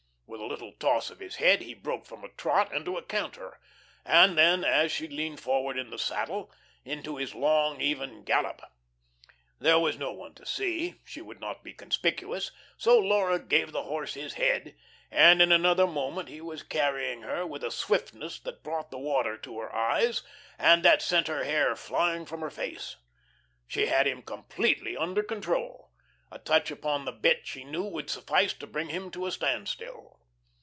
With 0.27 0.39
a 0.39 0.45
little 0.65 0.71
toss 0.71 1.09
of 1.09 1.19
his 1.19 1.35
head 1.35 1.61
he 1.61 1.73
broke 1.73 2.05
from 2.05 2.23
a 2.23 2.29
trot 2.29 2.71
into 2.73 2.97
a 2.97 3.03
canter, 3.03 3.59
and 4.05 4.37
then, 4.37 4.63
as 4.63 4.89
she 4.89 5.07
leaned 5.09 5.41
forward 5.41 5.77
in 5.77 5.89
the 5.89 5.99
saddle, 5.99 6.49
into 6.85 7.17
his 7.17 7.35
long, 7.35 7.81
even 7.81 8.23
gallop. 8.23 8.61
There 9.59 9.77
was 9.77 9.97
no 9.99 10.13
one 10.13 10.33
to 10.35 10.45
see; 10.45 11.01
she 11.03 11.21
would 11.21 11.41
not 11.41 11.65
be 11.65 11.73
conspicuous, 11.73 12.51
so 12.77 12.97
Laura 12.97 13.39
gave 13.39 13.71
the 13.73 13.83
horse 13.83 14.13
his 14.13 14.35
head, 14.35 14.73
and 15.11 15.41
in 15.41 15.51
another 15.51 15.85
moment 15.85 16.29
he 16.29 16.39
was 16.39 16.63
carrying 16.63 17.23
her 17.23 17.45
with 17.45 17.63
a 17.63 17.69
swiftness 17.69 18.39
that 18.39 18.63
brought 18.63 18.89
the 18.89 18.97
water 18.97 19.37
to 19.37 19.59
her 19.59 19.75
eyes, 19.75 20.23
and 20.57 20.81
that 20.83 21.01
sent 21.01 21.27
her 21.27 21.43
hair 21.43 21.75
flying 21.75 22.25
from 22.25 22.39
her 22.39 22.49
face. 22.49 22.95
She 23.67 23.87
had 23.87 24.07
him 24.07 24.21
completely 24.21 24.95
under 24.95 25.23
control. 25.23 25.91
A 26.31 26.39
touch 26.39 26.71
upon 26.71 27.03
the 27.03 27.11
bit, 27.11 27.45
she 27.45 27.65
knew, 27.65 27.83
would 27.83 28.09
suffice 28.09 28.53
to 28.53 28.65
bring 28.65 28.87
him 28.89 29.11
to 29.11 29.27
a 29.27 29.31
standstill. 29.31 30.19